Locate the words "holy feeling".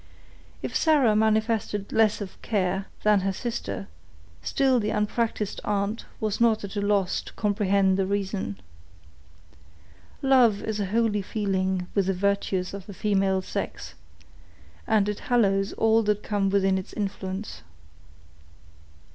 10.87-11.85